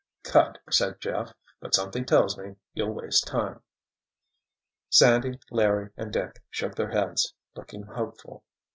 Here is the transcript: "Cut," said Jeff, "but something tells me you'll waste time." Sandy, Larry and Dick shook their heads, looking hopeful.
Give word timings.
"Cut," 0.23 0.57
said 0.71 0.99
Jeff, 0.99 1.31
"but 1.59 1.75
something 1.75 2.05
tells 2.05 2.35
me 2.35 2.55
you'll 2.73 2.91
waste 2.95 3.27
time." 3.27 3.61
Sandy, 4.89 5.39
Larry 5.51 5.91
and 5.95 6.11
Dick 6.11 6.41
shook 6.49 6.73
their 6.73 6.89
heads, 6.89 7.35
looking 7.55 7.83
hopeful. 7.83 8.43